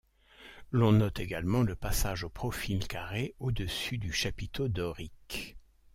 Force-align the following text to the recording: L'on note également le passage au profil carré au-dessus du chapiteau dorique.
L'on 0.71 0.93
note 0.93 1.19
également 1.19 1.61
le 1.61 1.75
passage 1.75 2.23
au 2.23 2.29
profil 2.29 2.87
carré 2.87 3.35
au-dessus 3.37 3.99
du 3.99 4.11
chapiteau 4.11 4.67
dorique. 4.67 5.57